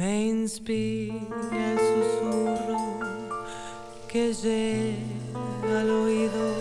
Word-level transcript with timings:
Me 0.00 0.28
inspira 0.28 1.72
el 1.72 1.78
susurro 1.78 2.78
que 4.08 4.32
llega 4.32 5.80
al 5.80 5.90
oído 5.90 6.54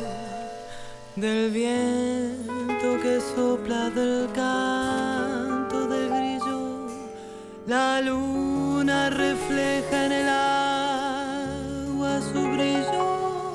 del 1.15 1.49
viento 1.49 3.01
que 3.01 3.21
sopla 3.21 3.91
del 3.91 4.27
canto 4.33 5.87
del 5.87 6.09
grillo. 6.09 6.87
La 7.65 8.01
luna 8.01 9.09
refleja 9.09 10.05
en 10.07 10.11
el 10.11 10.27
agua 10.27 12.19
su 12.19 12.41
brillo 12.41 13.53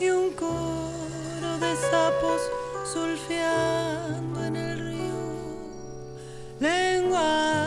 y 0.00 0.08
un 0.08 0.30
coro 0.30 1.58
de 1.60 1.76
sapos 1.90 2.40
solfeando 2.90 4.42
en 4.42 4.56
el 4.56 4.78
río. 4.78 5.20
Lenguaje 6.60 7.61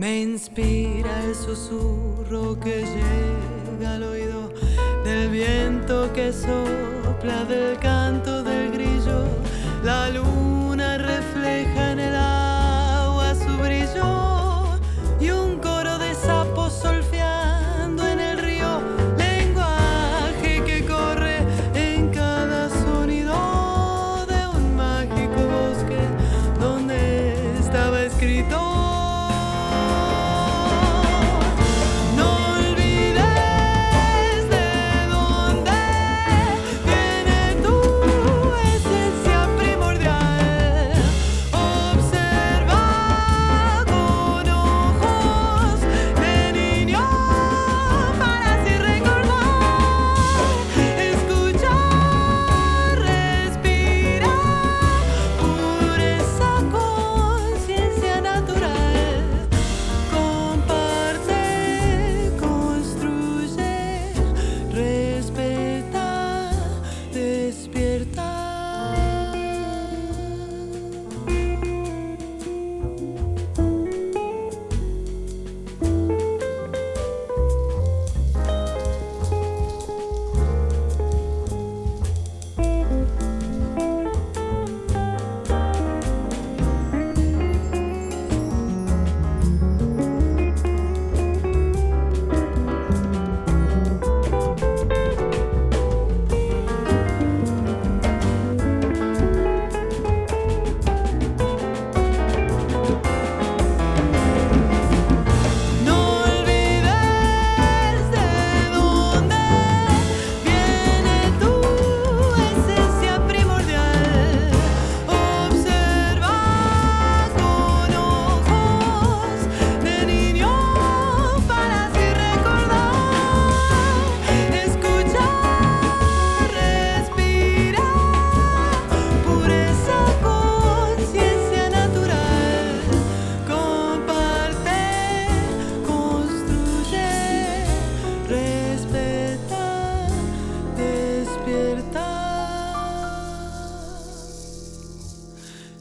Me 0.00 0.22
inspira 0.22 1.24
el 1.24 1.34
susurro 1.34 2.58
que 2.58 2.86
llega 2.86 3.96
al 3.96 4.02
oído 4.02 4.50
del 5.04 5.28
viento 5.28 6.10
que 6.14 6.32
sopla 6.32 7.44
del 7.44 7.78
canto 7.80 8.42
del 8.42 8.72
grillo. 8.72 9.26
La 9.84 10.08
luna 10.08 10.29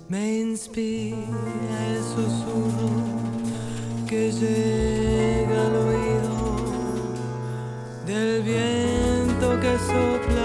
Me 0.10 0.40
inspira 0.40 1.16
el 1.88 2.02
susurro 2.02 2.90
que 4.08 4.32
llega 4.32 5.68
al 5.68 5.76
oído 5.88 6.36
del 8.08 8.42
viento 8.42 9.60
que 9.60 9.78
sopla 9.78 10.39